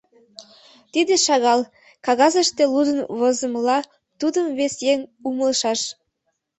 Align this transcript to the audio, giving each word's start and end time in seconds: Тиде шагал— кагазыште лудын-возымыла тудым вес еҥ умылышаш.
Тиде 0.93 1.15
шагал— 1.25 1.61
кагазыште 2.05 2.63
лудын-возымыла 2.73 3.79
тудым 4.19 4.47
вес 4.57 4.73
еҥ 4.91 4.99
умылышаш. 5.27 5.81